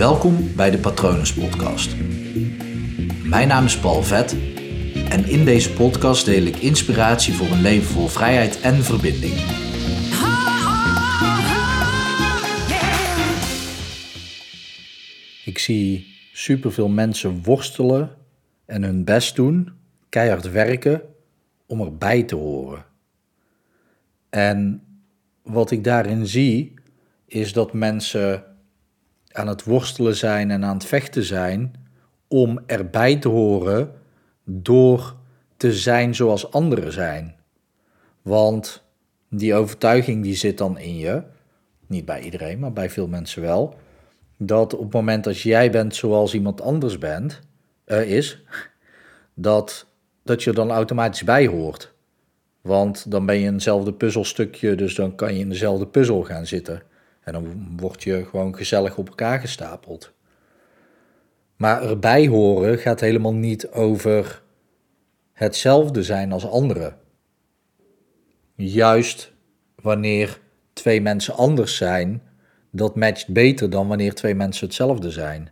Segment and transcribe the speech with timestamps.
[0.00, 1.96] Welkom bij de Patronus Podcast.
[3.24, 4.32] Mijn naam is Paul Vet
[5.08, 9.32] en in deze podcast deel ik inspiratie voor een leven vol vrijheid en verbinding.
[15.44, 18.16] Ik zie superveel mensen worstelen
[18.66, 19.72] en hun best doen,
[20.08, 21.02] keihard werken
[21.66, 22.84] om erbij te horen.
[24.30, 24.82] En
[25.42, 26.74] wat ik daarin zie,
[27.26, 28.49] is dat mensen
[29.32, 31.74] aan het worstelen zijn en aan het vechten zijn
[32.28, 33.92] om erbij te horen
[34.44, 35.16] door
[35.56, 37.34] te zijn zoals anderen zijn.
[38.22, 38.82] Want
[39.28, 41.22] die overtuiging die zit dan in je,
[41.86, 43.74] niet bij iedereen, maar bij veel mensen wel,
[44.36, 47.40] dat op het moment dat jij bent zoals iemand anders bent,
[47.86, 48.42] uh, is,
[49.34, 49.86] dat,
[50.22, 51.92] dat je er dan automatisch bij hoort.
[52.60, 56.82] Want dan ben je eenzelfde puzzelstukje, dus dan kan je in dezelfde puzzel gaan zitten.
[57.34, 60.12] En dan word je gewoon gezellig op elkaar gestapeld.
[61.56, 64.42] Maar erbij horen gaat helemaal niet over
[65.32, 66.96] hetzelfde zijn als anderen.
[68.54, 69.32] Juist
[69.74, 70.40] wanneer
[70.72, 72.22] twee mensen anders zijn,
[72.70, 75.50] dat matcht beter dan wanneer twee mensen hetzelfde zijn.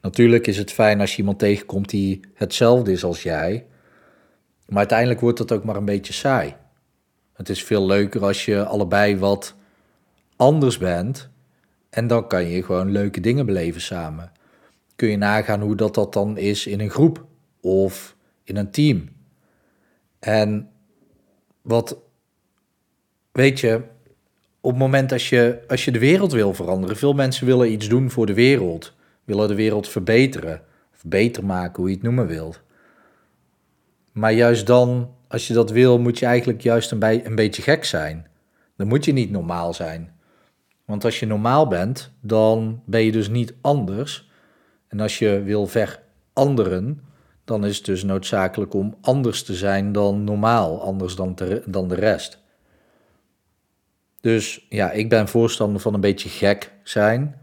[0.00, 3.66] Natuurlijk is het fijn als je iemand tegenkomt die hetzelfde is als jij,
[4.66, 6.54] maar uiteindelijk wordt dat ook maar een beetje saai.
[7.32, 9.54] Het is veel leuker als je allebei wat
[10.42, 11.30] anders bent
[11.90, 14.32] en dan kan je gewoon leuke dingen beleven samen.
[14.96, 17.26] Kun je nagaan hoe dat, dat dan is in een groep
[17.60, 19.08] of in een team.
[20.18, 20.70] En
[21.62, 21.96] wat,
[23.32, 23.80] weet je,
[24.60, 27.88] op het moment als je, als je de wereld wil veranderen, veel mensen willen iets
[27.88, 30.62] doen voor de wereld, willen de wereld verbeteren
[30.94, 32.62] of beter maken, hoe je het noemen wilt.
[34.12, 38.26] Maar juist dan, als je dat wil, moet je eigenlijk juist een, beetje gek zijn.
[38.76, 40.20] Dan moet je niet normaal zijn.
[40.92, 44.30] Want als je normaal bent, dan ben je dus niet anders.
[44.88, 47.00] En als je wil veranderen,
[47.44, 51.94] dan is het dus noodzakelijk om anders te zijn dan normaal, anders dan, dan de
[51.94, 52.42] rest.
[54.20, 57.40] Dus ja, ik ben voorstander van een beetje gek zijn.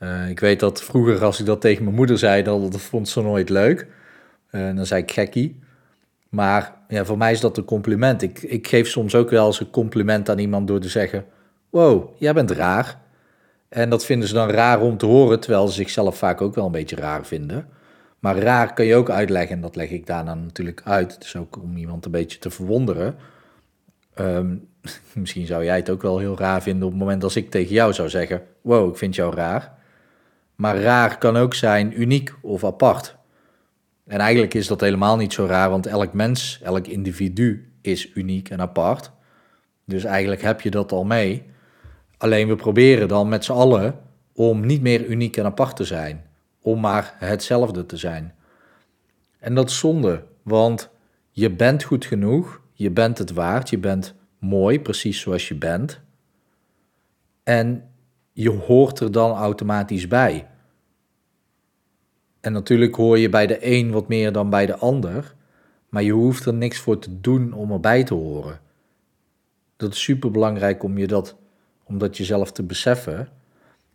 [0.00, 3.08] Uh, ik weet dat vroeger als ik dat tegen mijn moeder zei, dan dat vond
[3.08, 3.86] ze nooit leuk.
[4.50, 5.60] Uh, dan zei ik gekkie.
[6.28, 8.22] Maar ja, voor mij is dat een compliment.
[8.22, 11.24] Ik, ik geef soms ook wel eens een compliment aan iemand door te zeggen:
[11.72, 13.00] Wow, jij bent raar.
[13.68, 16.66] En dat vinden ze dan raar om te horen, terwijl ze zichzelf vaak ook wel
[16.66, 17.68] een beetje raar vinden.
[18.18, 21.20] Maar raar kan je ook uitleggen, en dat leg ik daarna natuurlijk uit.
[21.20, 23.16] Dus ook om iemand een beetje te verwonderen.
[24.14, 24.56] Ehm,
[25.14, 27.74] misschien zou jij het ook wel heel raar vinden op het moment als ik tegen
[27.74, 29.72] jou zou zeggen: Wow, ik vind jou raar.
[30.54, 33.16] Maar raar kan ook zijn uniek of apart.
[34.06, 38.50] En eigenlijk is dat helemaal niet zo raar, want elk mens, elk individu is uniek
[38.50, 39.10] en apart.
[39.84, 41.50] Dus eigenlijk heb je dat al mee.
[42.22, 44.00] Alleen we proberen dan met z'n allen
[44.32, 46.24] om niet meer uniek en apart te zijn,
[46.60, 48.34] om maar hetzelfde te zijn.
[49.38, 50.90] En dat is zonde, want
[51.30, 56.00] je bent goed genoeg, je bent het waard, je bent mooi, precies zoals je bent.
[57.42, 57.90] En
[58.32, 60.48] je hoort er dan automatisch bij.
[62.40, 65.34] En natuurlijk hoor je bij de een wat meer dan bij de ander,
[65.88, 68.60] maar je hoeft er niks voor te doen om erbij te horen.
[69.76, 71.40] Dat is super belangrijk om je dat,
[71.92, 73.28] om dat jezelf te beseffen.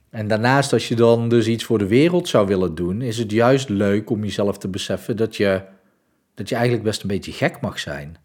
[0.09, 3.31] En daarnaast, als je dan dus iets voor de wereld zou willen doen, is het
[3.31, 5.61] juist leuk om jezelf te beseffen dat je,
[6.33, 8.17] dat je eigenlijk best een beetje gek mag zijn.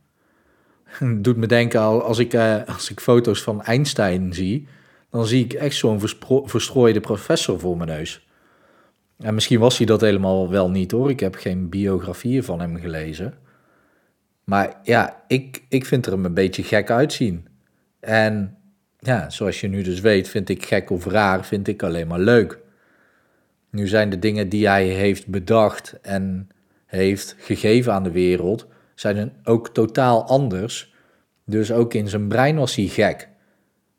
[0.84, 4.68] Het doet me denken, als ik, eh, als ik foto's van Einstein zie,
[5.10, 6.00] dan zie ik echt zo'n
[6.44, 8.26] verstrooide professor voor mijn neus.
[9.18, 11.10] En misschien was hij dat helemaal wel niet hoor.
[11.10, 13.34] Ik heb geen biografieën van hem gelezen.
[14.44, 17.46] Maar ja, ik, ik vind er hem een beetje gek uitzien.
[18.00, 18.56] En
[19.02, 22.20] ja, zoals je nu dus weet, vind ik gek of raar, vind ik alleen maar
[22.20, 22.58] leuk.
[23.70, 26.48] Nu zijn de dingen die hij heeft bedacht en
[26.86, 30.94] heeft gegeven aan de wereld, zijn ook totaal anders.
[31.44, 33.28] Dus ook in zijn brein was hij gek.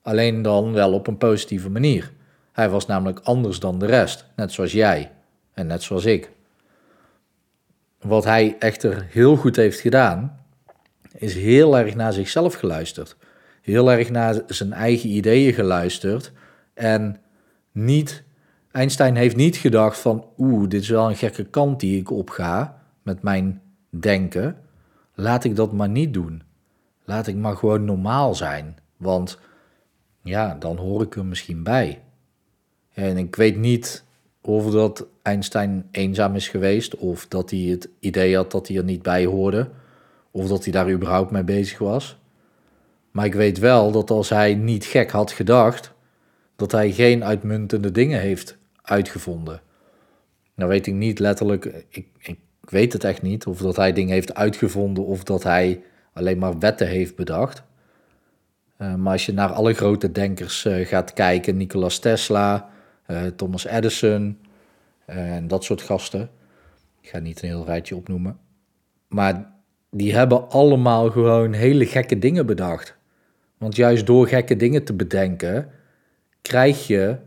[0.01, 2.11] Alleen dan wel op een positieve manier.
[2.51, 5.11] Hij was namelijk anders dan de rest, net zoals jij
[5.53, 6.31] en net zoals ik.
[8.01, 10.45] Wat hij echter heel goed heeft gedaan,
[11.17, 13.15] is heel erg naar zichzelf geluisterd.
[13.63, 16.31] Heel erg naar zijn eigen ideeën geluisterd.
[16.73, 17.17] En
[17.71, 18.23] niet,
[18.71, 22.81] Einstein heeft niet gedacht van, oeh, dit is wel een gekke kant die ik opga
[23.01, 24.57] met mijn denken.
[25.13, 26.43] Laat ik dat maar niet doen.
[27.03, 28.77] Laat ik maar gewoon normaal zijn.
[28.97, 29.39] Want
[30.23, 32.01] ja, dan hoor ik er misschien bij.
[32.93, 34.03] En ik weet niet
[34.41, 38.83] of dat Einstein eenzaam is geweest, of dat hij het idee had dat hij er
[38.83, 39.69] niet bij hoorde,
[40.31, 42.17] of dat hij daar überhaupt mee bezig was.
[43.13, 45.93] Maar ik weet wel dat als hij niet gek had gedacht,
[46.55, 49.61] dat hij geen uitmuntende dingen heeft uitgevonden.
[50.55, 54.13] Nou weet ik niet letterlijk, ik, ik weet het echt niet, of dat hij dingen
[54.13, 55.83] heeft uitgevonden of dat hij
[56.13, 57.63] alleen maar wetten heeft bedacht.
[58.77, 62.69] Uh, maar als je naar alle grote denkers uh, gaat kijken, Nikola Tesla,
[63.07, 64.39] uh, Thomas Edison
[65.05, 66.29] en dat soort gasten.
[67.01, 68.37] Ik ga niet een heel rijtje opnoemen.
[69.07, 69.51] Maar
[69.89, 72.95] die hebben allemaal gewoon hele gekke dingen bedacht.
[73.63, 75.69] Want juist door gekke dingen te bedenken,
[76.41, 77.17] krijg je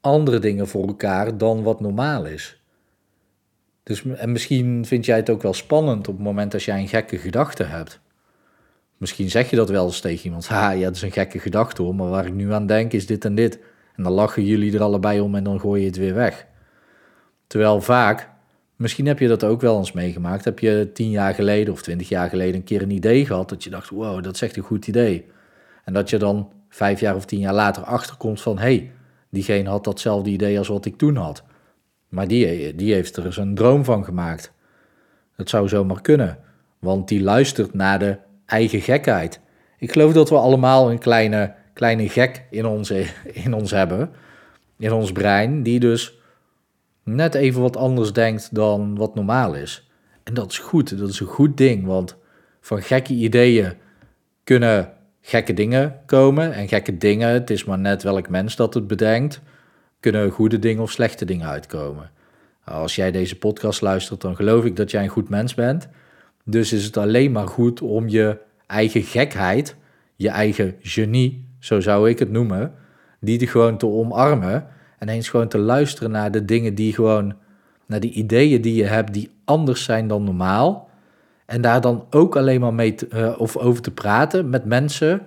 [0.00, 2.62] andere dingen voor elkaar dan wat normaal is.
[3.82, 6.88] Dus, en misschien vind jij het ook wel spannend op het moment als jij een
[6.88, 8.00] gekke gedachte hebt.
[8.96, 10.48] Misschien zeg je dat wel eens tegen iemand.
[10.56, 13.06] Ha, ja, dat is een gekke gedachte hoor, maar waar ik nu aan denk is
[13.06, 13.58] dit en dit.
[13.96, 16.46] En dan lachen jullie er allebei om en dan gooi je het weer weg.
[17.46, 18.28] Terwijl vaak,
[18.76, 20.44] misschien heb je dat ook wel eens meegemaakt.
[20.44, 23.64] Heb je tien jaar geleden of twintig jaar geleden een keer een idee gehad dat
[23.64, 25.34] je dacht, wow, dat is echt een goed idee.
[25.86, 28.92] En dat je dan vijf jaar of tien jaar later achterkomt van, hé, hey,
[29.30, 31.42] diegene had datzelfde idee als wat ik toen had.
[32.08, 34.52] Maar die, die heeft er eens een droom van gemaakt.
[35.36, 36.38] Dat zou zomaar kunnen,
[36.78, 39.40] want die luistert naar de eigen gekheid.
[39.78, 42.90] Ik geloof dat we allemaal een kleine, kleine gek in ons,
[43.44, 44.10] in ons hebben,
[44.78, 46.18] in ons brein, die dus
[47.02, 49.90] net even wat anders denkt dan wat normaal is.
[50.22, 52.16] En dat is goed, dat is een goed ding, want
[52.60, 53.72] van gekke ideeën
[54.44, 54.95] kunnen
[55.26, 56.52] gekke dingen komen.
[56.52, 59.40] En gekke dingen, het is maar net welk mens dat het bedenkt,
[60.00, 62.10] kunnen goede dingen of slechte dingen uitkomen.
[62.64, 65.88] Als jij deze podcast luistert, dan geloof ik dat jij een goed mens bent.
[66.44, 69.76] Dus is het alleen maar goed om je eigen gekheid,
[70.16, 72.72] je eigen genie, zo zou ik het noemen,
[73.20, 74.66] die te gewoon te omarmen
[74.98, 77.34] en eens gewoon te luisteren naar de dingen die gewoon,
[77.86, 80.90] naar die ideeën die je hebt die anders zijn dan normaal.
[81.46, 85.26] En daar dan ook alleen maar mee uh, of over te praten met mensen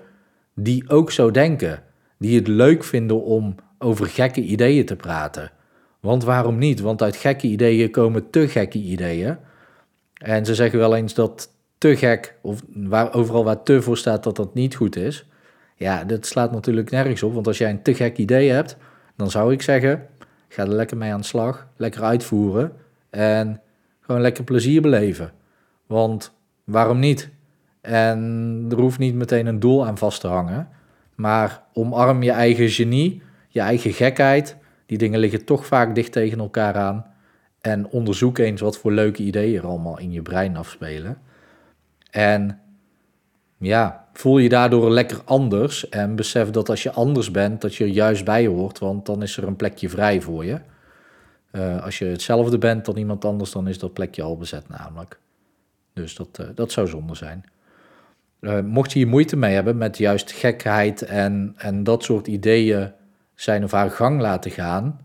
[0.53, 1.83] die ook zo denken.
[2.17, 5.51] Die het leuk vinden om over gekke ideeën te praten.
[5.99, 6.79] Want waarom niet?
[6.79, 9.37] Want uit gekke ideeën komen te gekke ideeën.
[10.13, 14.23] En ze zeggen wel eens dat te gek, of waar, overal waar te voor staat,
[14.23, 15.25] dat dat niet goed is.
[15.75, 17.33] Ja, dat slaat natuurlijk nergens op.
[17.33, 18.77] Want als jij een te gek idee hebt,
[19.15, 20.05] dan zou ik zeggen,
[20.47, 21.67] ga er lekker mee aan de slag.
[21.75, 22.71] Lekker uitvoeren.
[23.09, 23.61] En
[23.99, 25.31] gewoon lekker plezier beleven.
[25.89, 26.33] Want
[26.63, 27.29] waarom niet?
[27.81, 30.69] En er hoeft niet meteen een doel aan vast te hangen.
[31.15, 34.57] Maar omarm je eigen genie, je eigen gekheid.
[34.85, 37.05] Die dingen liggen toch vaak dicht tegen elkaar aan.
[37.61, 41.17] En onderzoek eens wat voor leuke ideeën er allemaal in je brein afspelen.
[42.11, 42.59] En
[43.57, 45.89] ja, voel je daardoor lekker anders.
[45.89, 48.79] En besef dat als je anders bent, dat je er juist bij hoort.
[48.79, 50.59] Want dan is er een plekje vrij voor je.
[51.51, 55.19] Uh, als je hetzelfde bent dan iemand anders, dan is dat plekje al bezet namelijk.
[55.93, 57.43] Dus dat, uh, dat zou zonde zijn.
[58.41, 62.91] Uh, mocht je hier moeite mee hebben met juist gekheid en, en dat soort ideeën
[63.35, 64.99] zijn of haar gang laten gaan.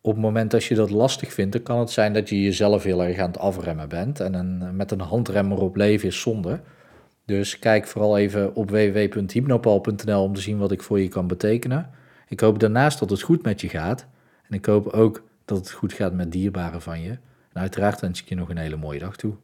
[0.00, 2.82] Op het moment dat je dat lastig vindt, dan kan het zijn dat je jezelf
[2.82, 4.20] heel erg aan het afremmen bent.
[4.20, 6.60] En een, met een handremmer op leven is zonde.
[7.24, 11.90] Dus kijk vooral even op www.hypnopal.nl om te zien wat ik voor je kan betekenen.
[12.28, 14.06] Ik hoop daarnaast dat het goed met je gaat.
[14.48, 17.16] En ik hoop ook dat het goed gaat met dierbaren van je.
[17.54, 19.36] En uiteraard wens ik je nog een hele mooie dag toe.